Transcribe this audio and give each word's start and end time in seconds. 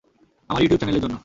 আমার 0.49 0.61
ইউটিউব 0.61 0.79
চ্যানেলের 0.81 1.03
জন্য। 1.05 1.15